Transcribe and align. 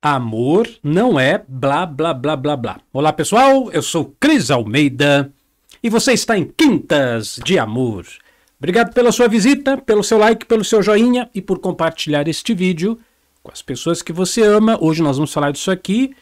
Amor 0.00 0.68
não 0.80 1.18
é 1.18 1.42
blá 1.48 1.84
blá 1.84 2.14
blá 2.14 2.36
blá 2.36 2.56
blá. 2.56 2.80
Olá 2.92 3.12
pessoal, 3.12 3.68
eu 3.72 3.82
sou 3.82 4.14
Cris 4.20 4.48
Almeida 4.48 5.32
e 5.82 5.90
você 5.90 6.12
está 6.12 6.38
em 6.38 6.44
Quintas 6.44 7.40
de 7.44 7.58
Amor. 7.58 8.06
Obrigado 8.60 8.94
pela 8.94 9.10
sua 9.10 9.26
visita, 9.26 9.76
pelo 9.76 10.04
seu 10.04 10.16
like, 10.16 10.46
pelo 10.46 10.62
seu 10.64 10.84
joinha 10.84 11.28
e 11.34 11.42
por 11.42 11.58
compartilhar 11.58 12.28
este 12.28 12.54
vídeo 12.54 12.96
com 13.42 13.50
as 13.50 13.60
pessoas 13.60 14.00
que 14.00 14.12
você 14.12 14.40
ama. 14.40 14.78
Hoje 14.80 15.02
nós 15.02 15.16
vamos 15.16 15.32
falar 15.32 15.50
disso 15.50 15.68
aqui. 15.68 16.14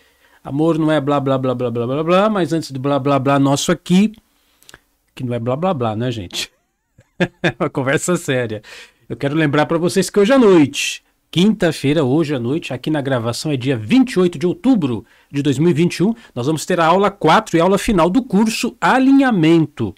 Amor 0.43 0.79
não 0.79 0.91
é 0.91 0.99
blá 0.99 1.21
blá 1.21 1.37
blá 1.37 1.55
blá 1.55 1.71
blá 1.71 1.87
blá 1.87 2.03
blá, 2.03 2.31
mas 2.31 2.55
antes 2.55 2.71
do 2.71 2.81
blá 2.81 2.99
blá 2.99 3.19
blá 3.19 3.39
nosso 3.39 3.71
aqui, 3.71 4.15
que 5.15 5.23
não 5.23 5.35
é 5.35 5.39
blá 5.39 5.55
blá 5.55 5.75
blá, 5.75 5.95
né, 5.95 6.11
gente? 6.11 6.51
É 7.43 7.55
uma 7.61 7.69
conversa 7.69 8.17
séria. 8.17 8.63
Eu 9.07 9.19
quero 9.19 9.35
lembrar 9.35 9.67
para 9.67 9.77
vocês 9.77 10.09
que 10.09 10.19
hoje 10.19 10.33
à 10.33 10.39
noite 10.39 11.05
Quinta-feira, 11.31 12.03
hoje 12.03 12.35
à 12.35 12.39
noite, 12.39 12.73
aqui 12.73 12.89
na 12.89 13.03
gravação 13.03 13.53
é 13.53 13.57
dia 13.57 13.77
28 13.77 14.39
de 14.39 14.47
outubro 14.47 15.05
de 15.31 15.43
2021. 15.43 16.15
Nós 16.35 16.47
vamos 16.47 16.65
ter 16.65 16.81
a 16.81 16.87
aula 16.87 17.11
4 17.11 17.57
e 17.57 17.61
a 17.61 17.65
aula 17.65 17.77
final 17.77 18.09
do 18.09 18.23
curso 18.23 18.75
Alinhamento. 18.81 19.95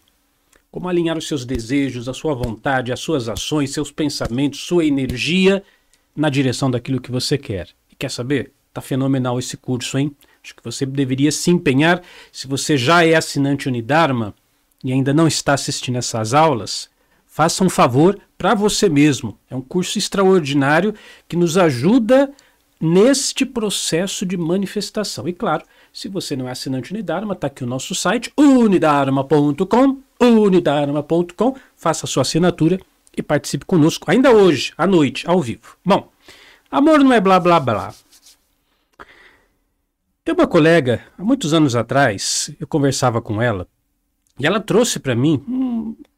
Como 0.70 0.88
alinhar 0.88 1.16
os 1.16 1.28
seus 1.28 1.44
desejos, 1.44 2.08
a 2.08 2.14
sua 2.14 2.34
vontade, 2.34 2.92
as 2.92 2.98
suas 2.98 3.28
ações, 3.28 3.70
seus 3.70 3.92
pensamentos, 3.92 4.60
sua 4.60 4.84
energia 4.84 5.62
na 6.16 6.28
direção 6.28 6.70
daquilo 6.70 7.00
que 7.00 7.10
você 7.10 7.38
quer. 7.38 7.68
E 7.90 7.94
quer 7.94 8.10
saber? 8.10 8.52
Tá 8.74 8.80
fenomenal 8.80 9.38
esse 9.38 9.56
curso, 9.56 9.96
hein? 9.96 10.14
Acho 10.42 10.56
que 10.56 10.64
você 10.64 10.84
deveria 10.84 11.30
se 11.30 11.50
empenhar. 11.50 12.02
Se 12.32 12.48
você 12.48 12.76
já 12.76 13.04
é 13.04 13.14
assinante 13.14 13.68
Unidarma 13.68 14.34
e 14.82 14.92
ainda 14.92 15.14
não 15.14 15.28
está 15.28 15.54
assistindo 15.54 15.96
essas 15.96 16.34
aulas, 16.34 16.90
faça 17.38 17.62
um 17.62 17.70
favor 17.70 18.18
para 18.36 18.52
você 18.52 18.88
mesmo. 18.88 19.38
É 19.48 19.54
um 19.54 19.60
curso 19.60 19.96
extraordinário 19.96 20.92
que 21.28 21.36
nos 21.36 21.56
ajuda 21.56 22.32
neste 22.80 23.46
processo 23.46 24.26
de 24.26 24.36
manifestação. 24.36 25.28
E 25.28 25.32
claro, 25.32 25.62
se 25.92 26.08
você 26.08 26.34
não 26.34 26.48
é 26.48 26.50
assinante 26.50 26.92
Unidarma, 26.92 27.34
está 27.34 27.46
aqui 27.46 27.62
o 27.62 27.66
nosso 27.66 27.94
site, 27.94 28.32
unidarma.com, 28.36 29.98
unidarma.com, 30.20 31.56
faça 31.76 32.06
a 32.06 32.08
sua 32.08 32.22
assinatura 32.22 32.80
e 33.16 33.22
participe 33.22 33.64
conosco 33.64 34.10
ainda 34.10 34.32
hoje, 34.32 34.72
à 34.76 34.84
noite, 34.84 35.24
ao 35.24 35.40
vivo. 35.40 35.76
Bom, 35.84 36.10
amor 36.68 36.98
não 37.04 37.12
é 37.12 37.20
blá 37.20 37.38
blá 37.38 37.60
blá. 37.60 37.94
Tem 40.24 40.34
uma 40.34 40.48
colega, 40.48 41.04
há 41.16 41.22
muitos 41.22 41.54
anos 41.54 41.76
atrás, 41.76 42.50
eu 42.58 42.66
conversava 42.66 43.22
com 43.22 43.40
ela, 43.40 43.68
e 44.40 44.44
ela 44.44 44.58
trouxe 44.58 44.98
para 44.98 45.14
mim 45.14 45.40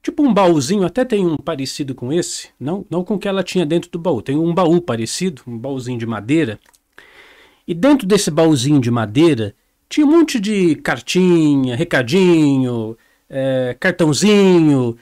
tipo 0.03 0.23
um 0.23 0.33
baúzinho, 0.33 0.84
até 0.84 1.05
tem 1.05 1.27
um 1.27 1.37
parecido 1.37 1.95
com 1.95 2.12
esse, 2.12 2.48
não, 2.59 2.84
não 2.91 3.05
com 3.05 3.15
o 3.15 3.19
que 3.19 3.29
ela 3.29 3.43
tinha 3.43 3.67
dentro 3.67 3.91
do 3.91 3.98
baú. 3.98 4.23
Tem 4.23 4.37
um 4.37 4.55
baú 4.55 4.81
parecido, 4.81 5.42
um 5.47 5.59
baúzinho 5.59 5.98
de 5.98 6.07
madeira. 6.07 6.59
E 7.67 7.75
dentro 7.75 8.07
desse 8.07 8.31
baúzinho 8.31 8.81
de 8.81 8.91
madeira 8.91 9.55
tinha 9.89 10.07
um 10.07 10.11
monte 10.11 10.39
de 10.39 10.77
cartinha, 10.77 11.77
recadinho, 11.77 12.97
é, 13.29 13.77
cartãozinho 13.79 14.97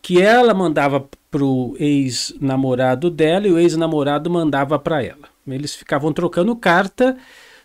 que 0.00 0.20
ela 0.20 0.52
mandava 0.52 1.08
pro 1.30 1.74
ex-namorado 1.80 3.10
dela 3.10 3.48
e 3.48 3.52
o 3.52 3.58
ex-namorado 3.58 4.30
mandava 4.30 4.78
para 4.78 5.02
ela. 5.02 5.28
Eles 5.48 5.74
ficavam 5.74 6.12
trocando 6.12 6.54
carta 6.54 7.16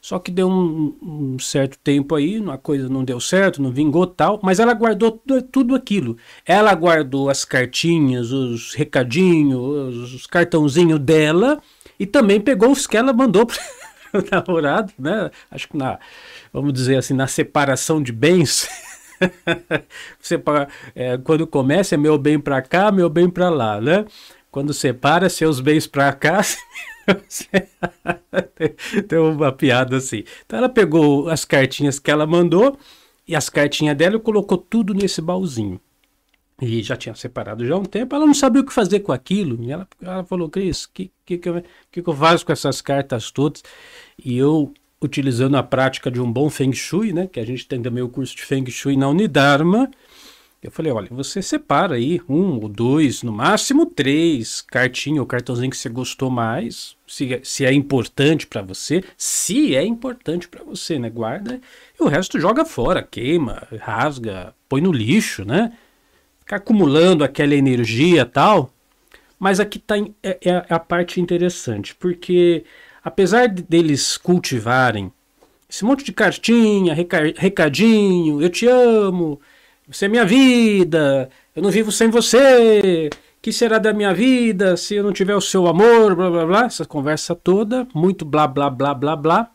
só 0.02 0.18
que 0.20 0.32
deu 0.32 0.48
um, 0.50 0.96
um, 1.02 1.40
certo 1.40 1.78
tempo 1.80 2.16
aí, 2.16 2.44
a 2.50 2.58
coisa 2.58 2.88
não 2.88 3.04
deu 3.04 3.20
certo, 3.20 3.62
não 3.62 3.72
vingou 3.72 4.08
tal, 4.08 4.40
mas 4.42 4.60
ela 4.60 4.74
guardou 4.74 5.12
tudo, 5.12 5.42
tudo 5.42 5.76
aquilo. 5.76 6.18
Ela 6.46 6.74
guardou 6.74 7.30
as 7.30 7.44
cartinhas, 7.44 8.32
os 8.32 8.74
recadinhos, 8.74 9.60
os, 9.60 10.14
os 10.14 10.28
cartãozinhos 10.28 11.00
dela 11.00 11.62
e 12.00 12.06
também 12.06 12.40
pegou 12.40 12.72
os 12.72 12.88
que 12.88 12.96
ela 12.96 13.12
mandou 13.12 13.46
para 13.46 14.22
o 14.22 14.24
namorado, 14.32 14.94
né? 14.98 15.30
Acho 15.52 15.68
que 15.68 15.78
na, 15.78 16.00
vamos 16.54 16.74
dizer 16.74 16.98
assim, 16.98 17.14
na 17.14 17.28
separação 17.28 18.02
de 18.02 18.12
bens. 18.12 18.68
Separa, 20.20 20.70
é, 20.96 21.18
quando 21.18 21.46
começa 21.46 21.96
é 21.96 21.98
meu 21.98 22.18
bem 22.18 22.40
para 22.40 22.62
cá, 22.62 22.92
meu 22.92 23.10
bem 23.10 23.30
para 23.30 23.50
lá, 23.50 23.82
né? 23.82 24.06
Quando 24.52 24.74
separa 24.74 25.30
seus 25.30 25.60
bens 25.60 25.86
para 25.86 26.12
cá, 26.12 26.42
Tem 29.08 29.20
uma 29.20 29.52
piada 29.52 29.98
assim. 29.98 30.24
Então 30.46 30.60
ela 30.60 30.70
pegou 30.70 31.30
as 31.30 31.46
cartinhas 31.46 32.00
que 32.00 32.12
ela 32.12 32.26
mandou 32.26 32.78
e 33.28 33.36
as 33.36 33.50
cartinhas 33.50 33.96
dela 33.96 34.16
e 34.16 34.20
colocou 34.20 34.58
tudo 34.58 34.94
nesse 34.94 35.22
baúzinho. 35.22 35.80
E 36.62 36.84
já 36.84 36.98
tinha 36.98 37.16
separado 37.16 37.66
já 37.66 37.78
um 37.78 37.86
tempo, 37.86 38.16
ela 38.16 38.26
não 38.26 38.34
sabia 38.34 38.62
o 38.62 38.66
que 38.66 38.74
fazer 38.74 39.00
com 39.00 39.14
aquilo. 39.14 39.64
E 39.64 39.72
ela, 39.72 39.88
ela 40.02 40.24
falou, 40.26 40.50
Cris, 40.50 40.84
o 40.84 40.92
que, 40.94 41.12
que, 41.26 41.38
que, 41.38 41.50
eu, 41.50 41.64
que 41.92 42.04
eu 42.06 42.14
faço 42.14 42.46
com 42.46 42.52
essas 42.52 42.82
cartas 42.82 43.32
todas? 43.32 43.64
E 44.18 44.38
eu, 44.38 44.74
utilizando 45.02 45.56
a 45.56 45.64
prática 45.64 46.12
de 46.12 46.20
um 46.20 46.30
bom 46.32 46.50
Feng 46.50 46.74
Shui, 46.74 47.14
né? 47.14 47.28
Que 47.28 47.40
a 47.40 47.46
gente 47.46 47.66
tem 47.66 47.82
também 47.82 48.04
o 48.04 48.10
curso 48.10 48.36
de 48.36 48.44
Feng 48.44 48.70
Shui 48.70 48.98
na 48.98 49.08
Unidarma, 49.08 49.90
eu 50.62 50.70
falei, 50.70 50.92
olha, 50.92 51.08
você 51.10 51.42
separa 51.42 51.96
aí 51.96 52.20
um 52.28 52.60
ou 52.60 52.68
dois, 52.68 53.24
no 53.24 53.32
máximo 53.32 53.86
três 53.86 54.62
cartinhas 54.62 55.22
ou 55.22 55.26
cartãozinho 55.26 55.70
que 55.70 55.78
você 55.78 55.88
gostou 55.88 56.30
mais, 56.30 56.98
se, 57.08 57.34
é, 57.34 57.40
se 57.44 57.66
é 57.66 57.72
importante 57.72 58.46
para 58.46 58.62
você, 58.62 59.02
se 59.16 59.74
é 59.74 59.86
importante 59.86 60.50
para 60.50 60.62
você, 60.64 61.00
né? 61.00 61.10
Guarda 61.10 61.62
e 61.98 62.04
o 62.04 62.08
resto 62.08 62.40
joga 62.40 62.66
fora, 62.66 63.02
queima, 63.02 63.68
rasga, 63.80 64.54
põe 64.68 64.82
no 64.82 64.92
lixo, 64.92 65.46
né? 65.46 65.72
Fica 66.42 66.58
acumulando 66.58 67.24
aquela 67.24 67.56
energia 67.56 68.26
tal. 68.26 68.74
Mas 69.40 69.62
aqui 69.62 69.80
tá 69.80 69.96
é, 70.22 70.38
é 70.44 70.66
a 70.70 70.80
parte 70.80 71.22
interessante, 71.22 71.96
porque 71.96 72.66
apesar 73.02 73.48
deles 73.48 74.18
cultivarem 74.18 75.10
esse 75.70 75.86
monte 75.86 76.04
de 76.04 76.12
cartinha, 76.12 76.94
recadinho, 77.38 78.42
eu 78.42 78.50
te 78.50 78.68
amo, 78.68 79.40
você 79.90 80.06
é 80.06 80.08
minha 80.08 80.26
vida, 80.26 81.30
eu 81.56 81.64
não 81.64 81.72
vivo 81.72 81.92
sem 81.92 82.10
você. 82.10 83.10
Que 83.42 83.52
será 83.54 83.78
da 83.78 83.94
minha 83.94 84.14
vida 84.14 84.76
se 84.78 84.96
eu 84.96 85.04
não 85.04 85.14
tiver 85.14 85.36
o 85.36 85.42
seu 85.42 85.66
amor? 85.66 86.16
Blá 86.16 86.30
blá 86.30 86.46
blá. 86.46 86.66
Essa 86.66 86.86
conversa 86.86 87.34
toda, 87.34 87.88
muito 87.94 88.24
blá 88.24 88.48
blá 88.48 88.70
blá 88.70 88.94
blá 88.94 89.16
blá. 89.16 89.52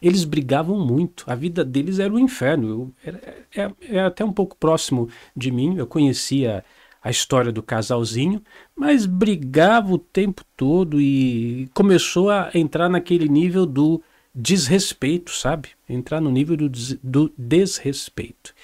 Eles 0.00 0.24
brigavam 0.24 0.78
muito. 0.78 1.24
A 1.26 1.34
vida 1.34 1.64
deles 1.64 1.98
era 1.98 2.12
um 2.12 2.18
inferno. 2.18 2.68
Eu, 2.68 2.92
era, 3.04 3.36
é, 3.56 3.96
é 3.96 4.00
até 4.00 4.24
um 4.24 4.32
pouco 4.32 4.56
próximo 4.56 5.08
de 5.34 5.50
mim. 5.50 5.76
Eu 5.78 5.86
conhecia 5.86 6.64
a 7.02 7.10
história 7.10 7.50
do 7.50 7.62
casalzinho, 7.62 8.42
mas 8.76 9.06
brigava 9.06 9.92
o 9.92 9.98
tempo 9.98 10.42
todo 10.56 11.00
e 11.00 11.68
começou 11.74 12.30
a 12.30 12.50
entrar 12.54 12.88
naquele 12.88 13.28
nível 13.28 13.64
do 13.64 14.02
desrespeito, 14.34 15.30
sabe? 15.32 15.70
Entrar 15.88 16.20
no 16.20 16.30
nível 16.30 16.56
do, 16.56 16.68
des 16.68 16.98
do 17.02 17.32
desrespeito. 17.36 18.54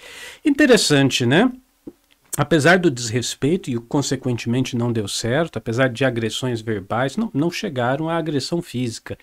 Interessante, 0.44 1.26
né? 1.26 1.50
Apesar 2.36 2.78
do 2.78 2.90
desrespeito, 2.90 3.68
e 3.68 3.76
consequentemente 3.76 4.76
não 4.76 4.92
deu 4.92 5.08
certo, 5.08 5.56
apesar 5.56 5.88
de 5.88 6.04
agressões 6.04 6.60
verbais, 6.60 7.16
não, 7.16 7.30
não 7.34 7.50
chegaram 7.50 8.08
à 8.08 8.16
agressão 8.16 8.62
física, 8.62 9.18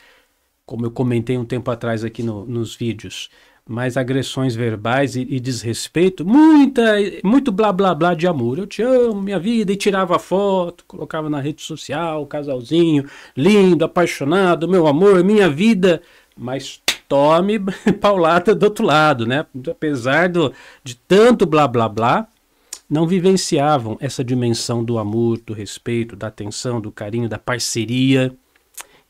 como 0.66 0.86
eu 0.86 0.92
comentei 0.92 1.38
um 1.38 1.46
tempo 1.46 1.72
atrás 1.72 2.04
aqui 2.04 2.22
no, 2.22 2.46
nos 2.46 2.76
vídeos. 2.76 3.30
Mas 3.68 3.98
agressões 3.98 4.54
verbais 4.54 5.16
e, 5.16 5.22
e, 5.22 5.40
desrespeito, 5.40 6.24
muita, 6.24 6.84
muito 7.24 7.52
blá 7.52 7.72
blá 7.72 7.96
blá 7.96 8.14
de 8.14 8.28
amor. 8.28 8.60
Eu 8.60 8.68
te 8.68 8.84
amo, 8.84 9.20
minha 9.22 9.40
vida, 9.40 9.72
e 9.72 9.76
tirava 9.76 10.20
foto, 10.20 10.84
colocava 10.86 11.30
na 11.32 11.40
rede 11.40 11.64
social, 11.64 12.28
casalzinho, 12.28 13.10
lindo, 13.36 13.84
apaixonado, 13.84 14.68
meu 14.68 14.86
amor, 14.86 15.24
minha 15.24 15.50
vida 15.50 16.02
mas 16.38 16.82
tome 17.08 17.60
paulada 18.00 18.54
do 18.54 18.64
outro 18.64 18.86
lado, 18.86 19.26
né? 19.26 19.46
Apesar 19.70 20.30
do, 20.30 20.54
de 20.84 20.96
tanto 20.96 21.46
blá 21.46 21.68
blá 21.68 21.88
blá, 21.88 22.28
não 22.90 23.08
vivenciavam 23.08 23.98
essa 24.00 24.24
dimensão 24.24 24.84
do 24.84 24.98
amor, 24.98 25.40
do 25.40 25.54
respeito, 25.54 26.16
da 26.16 26.28
atenção, 26.28 26.80
do 26.80 26.92
carinho, 26.92 27.30
da 27.30 27.40
parceria. 27.40 28.36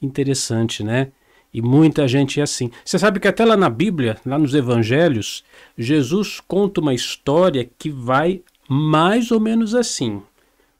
Interessante, 0.02 0.84
né? 0.84 1.12
E 1.54 1.62
muita 1.62 2.08
gente 2.08 2.40
é 2.40 2.44
assim. 2.44 2.70
Você 2.84 3.00
sabe 3.00 3.20
que 3.20 3.28
até 3.28 3.46
lá 3.46 3.56
na 3.56 3.70
Bíblia, 3.70 4.18
lá 4.26 4.38
nos 4.38 4.54
Evangelhos, 4.54 5.44
Jesus 5.78 6.42
conta 6.46 6.82
uma 6.82 6.94
história 6.94 7.70
que 7.78 7.90
vai 7.90 8.42
mais 8.68 9.32
ou 9.32 9.40
menos 9.40 9.74
assim. 9.74 10.22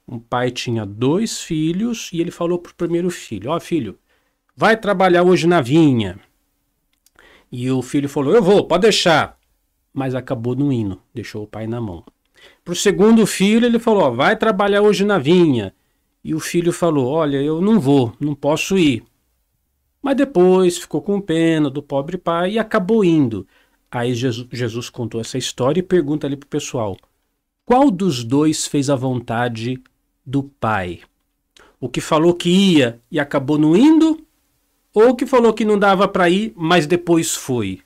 Um 0.06 0.18
pai 0.18 0.50
tinha 0.50 0.84
dois 0.84 1.40
filhos 1.40 2.10
e 2.12 2.20
ele 2.20 2.30
falou 2.30 2.58
para 2.58 2.72
o 2.72 2.74
primeiro 2.74 3.10
filho: 3.10 3.50
Ó, 3.50 3.56
oh, 3.56 3.60
filho, 3.60 3.98
vai 4.54 4.76
trabalhar 4.76 5.22
hoje 5.22 5.46
na 5.46 5.60
vinha. 5.60 6.18
E 7.50 7.70
o 7.70 7.82
filho 7.82 8.08
falou: 8.08 8.34
Eu 8.34 8.42
vou, 8.42 8.64
pode 8.64 8.82
deixar. 8.82 9.38
Mas 9.92 10.14
acabou 10.14 10.54
no 10.54 10.72
hino, 10.72 11.00
deixou 11.14 11.44
o 11.44 11.46
pai 11.46 11.66
na 11.66 11.80
mão. 11.80 12.04
Para 12.64 12.72
o 12.72 12.76
segundo 12.76 13.26
filho, 13.26 13.66
ele 13.66 13.78
falou: 13.78 14.14
Vai 14.14 14.36
trabalhar 14.36 14.82
hoje 14.82 15.04
na 15.04 15.18
vinha. 15.18 15.74
E 16.22 16.34
o 16.34 16.40
filho 16.40 16.72
falou: 16.72 17.06
Olha, 17.06 17.36
eu 17.36 17.60
não 17.60 17.78
vou, 17.78 18.12
não 18.20 18.34
posso 18.34 18.76
ir. 18.76 19.04
Mas 20.02 20.16
depois 20.16 20.78
ficou 20.78 21.00
com 21.00 21.20
pena 21.20 21.70
do 21.70 21.82
pobre 21.82 22.18
pai 22.18 22.52
e 22.52 22.58
acabou 22.58 23.04
indo. 23.04 23.46
Aí 23.90 24.14
Jesus, 24.14 24.46
Jesus 24.52 24.90
contou 24.90 25.20
essa 25.20 25.38
história 25.38 25.80
e 25.80 25.82
pergunta 25.82 26.26
ali 26.26 26.36
para 26.36 26.46
o 26.46 26.50
pessoal: 26.50 26.96
Qual 27.64 27.90
dos 27.90 28.24
dois 28.24 28.66
fez 28.66 28.90
a 28.90 28.96
vontade 28.96 29.80
do 30.24 30.42
pai? 30.42 31.00
O 31.80 31.88
que 31.88 32.00
falou 32.00 32.34
que 32.34 32.48
ia 32.48 33.00
e 33.10 33.20
acabou 33.20 33.58
não 33.58 33.76
indo? 33.76 34.25
Ou 34.96 35.14
que 35.14 35.26
falou 35.26 35.52
que 35.52 35.62
não 35.62 35.78
dava 35.78 36.08
para 36.08 36.30
ir, 36.30 36.54
mas 36.56 36.86
depois 36.86 37.34
foi. 37.34 37.80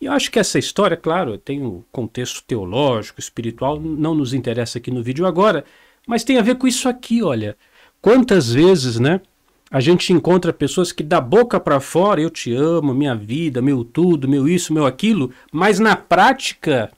E 0.00 0.06
eu 0.06 0.12
acho 0.12 0.30
que 0.30 0.38
essa 0.38 0.58
história, 0.58 0.96
claro, 0.96 1.36
tem 1.36 1.62
um 1.62 1.82
contexto 1.92 2.42
teológico, 2.42 3.20
espiritual, 3.20 3.78
não 3.78 4.14
nos 4.14 4.32
interessa 4.32 4.78
aqui 4.78 4.90
no 4.90 5.02
vídeo 5.02 5.26
agora, 5.26 5.62
mas 6.06 6.24
tem 6.24 6.38
a 6.38 6.42
ver 6.42 6.54
com 6.54 6.66
isso 6.66 6.88
aqui, 6.88 7.22
olha. 7.22 7.54
Quantas 8.00 8.50
vezes, 8.50 8.98
né? 8.98 9.20
A 9.70 9.78
gente 9.78 10.10
encontra 10.10 10.50
pessoas 10.50 10.90
que 10.90 11.02
da 11.02 11.20
boca 11.20 11.60
para 11.60 11.80
fora, 11.80 12.18
eu 12.18 12.30
te 12.30 12.54
amo, 12.54 12.94
minha 12.94 13.14
vida, 13.14 13.60
meu 13.60 13.84
tudo, 13.84 14.26
meu 14.26 14.48
isso, 14.48 14.72
meu 14.72 14.86
aquilo, 14.86 15.30
mas 15.52 15.78
na 15.78 15.96
prática 15.96 16.90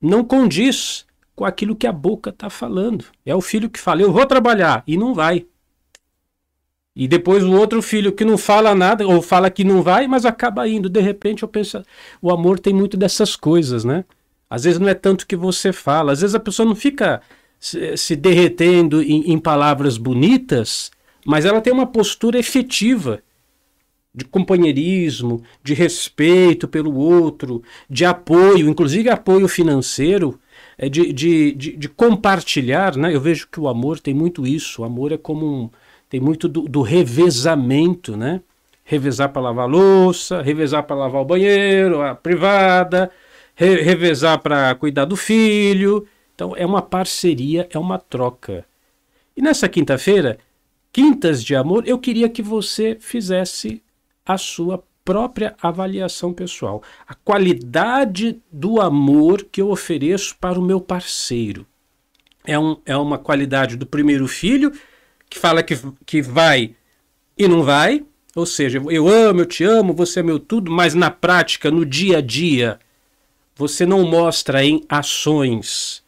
não 0.00 0.24
condiz 0.24 1.04
com 1.36 1.44
aquilo 1.44 1.76
que 1.76 1.86
a 1.86 1.92
boca 1.92 2.30
está 2.30 2.48
falando. 2.48 3.04
É 3.26 3.34
o 3.34 3.42
filho 3.42 3.68
que 3.68 3.78
fala, 3.78 4.00
eu 4.00 4.10
vou 4.10 4.24
trabalhar, 4.24 4.82
e 4.86 4.96
não 4.96 5.12
vai. 5.12 5.44
E 6.96 7.08
depois 7.08 7.42
o 7.42 7.52
outro 7.52 7.82
filho 7.82 8.12
que 8.12 8.24
não 8.24 8.38
fala 8.38 8.74
nada, 8.74 9.06
ou 9.06 9.20
fala 9.20 9.50
que 9.50 9.64
não 9.64 9.82
vai, 9.82 10.06
mas 10.06 10.24
acaba 10.24 10.68
indo. 10.68 10.88
De 10.88 11.00
repente 11.00 11.42
eu 11.42 11.48
penso, 11.48 11.82
o 12.22 12.30
amor 12.30 12.58
tem 12.58 12.72
muito 12.72 12.96
dessas 12.96 13.34
coisas, 13.34 13.84
né? 13.84 14.04
Às 14.48 14.64
vezes 14.64 14.78
não 14.78 14.88
é 14.88 14.94
tanto 14.94 15.26
que 15.26 15.34
você 15.34 15.72
fala, 15.72 16.12
às 16.12 16.20
vezes 16.20 16.34
a 16.34 16.40
pessoa 16.40 16.66
não 16.66 16.76
fica 16.76 17.20
se, 17.58 18.14
derretendo 18.14 19.02
em, 19.02 19.32
em 19.32 19.38
palavras 19.38 19.96
bonitas, 19.96 20.92
mas 21.26 21.44
ela 21.44 21.60
tem 21.60 21.72
uma 21.72 21.86
postura 21.86 22.38
efetiva 22.38 23.20
de 24.14 24.24
companheirismo, 24.24 25.42
de 25.62 25.74
respeito 25.74 26.68
pelo 26.68 26.94
outro, 26.94 27.62
de 27.90 28.04
apoio, 28.04 28.68
inclusive 28.68 29.08
apoio 29.08 29.48
financeiro, 29.48 30.38
é 30.78 30.88
de, 30.88 31.12
de, 31.12 31.52
de, 31.52 31.76
de, 31.76 31.88
compartilhar. 31.88 32.96
Né? 32.96 33.14
Eu 33.14 33.20
vejo 33.20 33.48
que 33.50 33.58
o 33.58 33.66
amor 33.66 33.98
tem 33.98 34.14
muito 34.14 34.46
isso. 34.46 34.82
O 34.82 34.84
amor 34.84 35.10
é 35.10 35.16
como 35.16 35.46
um. 35.46 35.70
Tem 36.14 36.20
muito 36.20 36.46
do, 36.46 36.60
do 36.62 36.80
revezamento, 36.80 38.16
né? 38.16 38.40
Revezar 38.84 39.32
para 39.32 39.42
lavar 39.42 39.68
louça, 39.68 40.40
revezar 40.40 40.84
para 40.84 40.94
lavar 40.94 41.22
o 41.22 41.24
banheiro, 41.24 42.02
a 42.02 42.14
privada, 42.14 43.10
re, 43.52 43.82
revezar 43.82 44.38
para 44.38 44.72
cuidar 44.76 45.06
do 45.06 45.16
filho. 45.16 46.06
Então 46.32 46.54
é 46.56 46.64
uma 46.64 46.80
parceria, 46.80 47.66
é 47.68 47.76
uma 47.76 47.98
troca. 47.98 48.64
E 49.36 49.42
nessa 49.42 49.68
quinta-feira, 49.68 50.38
Quintas 50.92 51.42
de 51.42 51.56
Amor, 51.56 51.82
eu 51.84 51.98
queria 51.98 52.28
que 52.28 52.42
você 52.42 52.96
fizesse 53.00 53.82
a 54.24 54.38
sua 54.38 54.84
própria 55.04 55.56
avaliação 55.60 56.32
pessoal. 56.32 56.80
A 57.08 57.14
qualidade 57.16 58.40
do 58.52 58.80
amor 58.80 59.44
que 59.50 59.60
eu 59.60 59.68
ofereço 59.68 60.36
para 60.40 60.60
o 60.60 60.62
meu 60.62 60.80
parceiro. 60.80 61.66
É, 62.46 62.56
um, 62.56 62.76
é 62.86 62.96
uma 62.96 63.18
qualidade 63.18 63.76
do 63.76 63.84
primeiro 63.84 64.28
filho, 64.28 64.70
que 65.34 65.38
fala 65.40 65.64
que, 65.64 65.76
que 66.06 66.22
vai 66.22 66.76
e 67.36 67.48
não 67.48 67.64
vai. 67.64 68.04
Ou 68.36 68.46
seja, 68.46 68.80
eu 68.88 69.08
amo, 69.08 69.40
eu 69.40 69.46
te 69.46 69.64
amo, 69.64 69.92
você 69.92 70.20
é 70.20 70.22
meu 70.22 70.38
tudo, 70.38 70.70
mas 70.70 70.94
na 70.94 71.10
prática, 71.10 71.70
no 71.70 71.84
dia 71.84 72.18
a 72.18 72.20
dia, 72.20 72.78
você 73.56 73.84
não 73.84 74.04
mostra 74.04 74.64
em 74.64 74.84
ações 74.88 76.02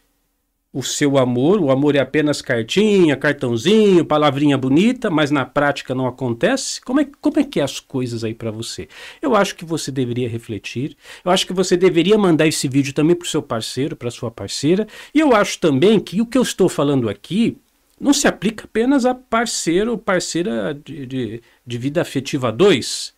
o 0.73 0.83
seu 0.83 1.19
amor. 1.19 1.61
O 1.61 1.71
amor 1.71 1.97
é 1.97 2.01
apenas 2.01 2.41
cartinha, 2.41 3.17
cartãozinho, 3.17 4.05
palavrinha 4.05 4.59
bonita, 4.59 5.11
mas 5.11 5.31
na 5.31 5.45
prática 5.45 5.95
não 5.95 6.07
acontece. 6.07 6.81
Como 6.81 7.01
é, 7.01 7.09
como 7.21 7.41
é 7.41 7.45
que 7.45 7.61
é 7.61 7.65
as 7.65 7.81
coisas 7.81 8.23
aí 8.23 8.35
para 8.35 8.51
você? 8.51 8.89
Eu 9.21 9.35
acho 9.35 9.57
que 9.57 9.65
você 9.65 9.91
deveria 9.91 10.29
refletir. 10.29 10.97
Eu 11.25 11.31
acho 11.31 11.47
que 11.47 11.53
você 11.53 11.77
deveria 11.77 12.19
mandar 12.19 12.47
esse 12.47 12.69
vídeo 12.69 12.93
também 12.93 13.17
para 13.17 13.27
o 13.27 13.29
seu 13.29 13.43
parceiro, 13.43 13.97
para 13.97 14.11
sua 14.11 14.31
parceira. 14.31 14.87
E 15.13 15.19
eu 15.19 15.35
acho 15.35 15.59
também 15.59 15.99
que 15.99 16.21
o 16.21 16.27
que 16.27 16.39
eu 16.39 16.43
estou 16.43 16.69
falando 16.69 17.09
aqui 17.09 17.57
não 18.01 18.13
se 18.13 18.29
aplica 18.29 18.65
apenas 18.65 19.05
a 19.05 19.15
parceiro 19.15 19.93
ou 19.93 19.99
parceira 19.99 20.75
de, 20.75 21.07
de, 21.07 21.43
de 21.67 21.79
vida 21.79 22.01
afetiva 22.03 22.53
2 22.53 23.17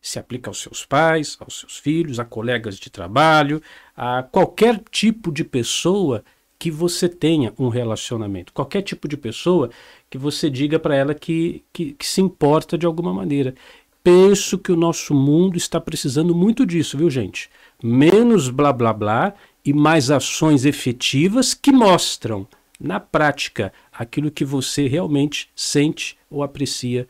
se 0.00 0.18
aplica 0.18 0.48
aos 0.48 0.60
seus 0.60 0.84
pais, 0.84 1.36
aos 1.40 1.60
seus 1.60 1.76
filhos, 1.76 2.18
a 2.18 2.24
colegas 2.24 2.76
de 2.76 2.90
trabalho, 2.90 3.60
a 3.96 4.22
qualquer 4.22 4.80
tipo 4.90 5.30
de 5.30 5.44
pessoa 5.44 6.24
que 6.58 6.70
você 6.70 7.08
tenha 7.08 7.52
um 7.58 7.68
relacionamento. 7.68 8.52
Qualquer 8.52 8.82
tipo 8.82 9.06
de 9.06 9.16
pessoa 9.16 9.70
que 10.10 10.18
você 10.18 10.50
diga 10.50 10.78
para 10.78 10.96
ela 10.96 11.14
que, 11.14 11.62
que, 11.72 11.92
que, 11.92 12.06
se 12.06 12.20
importa 12.20 12.76
de 12.76 12.86
alguma 12.86 13.12
maneira. 13.12 13.54
Penso 14.02 14.58
que 14.58 14.72
o 14.72 14.76
nosso 14.76 15.14
mundo 15.14 15.56
está 15.56 15.80
precisando 15.80 16.34
muito 16.34 16.64
disso, 16.64 16.96
viu, 16.96 17.10
gente? 17.10 17.50
Menos 17.82 18.48
blá 18.48 18.72
blá 18.72 18.92
blá 18.92 19.34
e 19.64 19.72
mais 19.72 20.10
ações 20.10 20.64
efetivas 20.64 21.54
que 21.54 21.70
mostram, 21.70 22.46
na 22.78 23.00
prática, 23.00 23.72
aquilo 23.92 24.30
que 24.30 24.44
você 24.44 24.86
realmente 24.86 25.50
sente 25.54 26.16
ou 26.30 26.42
aprecia 26.42 27.08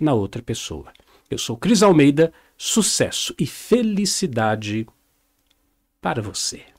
na 0.00 0.14
outra 0.14 0.42
pessoa. 0.42 0.92
Eu 1.30 1.38
sou 1.38 1.56
Cris 1.56 1.82
Almeida, 1.82 2.32
sucesso 2.56 3.34
e 3.38 3.46
felicidade 3.46 4.86
para 6.00 6.22
você. 6.22 6.73